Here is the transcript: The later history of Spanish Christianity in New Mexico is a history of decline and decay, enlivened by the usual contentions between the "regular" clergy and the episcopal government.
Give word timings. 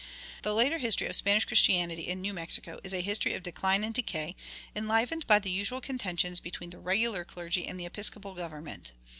The 0.41 0.55
later 0.55 0.79
history 0.79 1.05
of 1.09 1.15
Spanish 1.15 1.45
Christianity 1.45 2.07
in 2.07 2.21
New 2.21 2.33
Mexico 2.33 2.79
is 2.83 2.91
a 2.91 3.01
history 3.01 3.35
of 3.35 3.43
decline 3.43 3.83
and 3.83 3.93
decay, 3.93 4.35
enlivened 4.75 5.27
by 5.27 5.37
the 5.37 5.51
usual 5.51 5.79
contentions 5.79 6.39
between 6.39 6.71
the 6.71 6.79
"regular" 6.79 7.23
clergy 7.23 7.67
and 7.67 7.79
the 7.79 7.85
episcopal 7.85 8.33
government. 8.33 8.93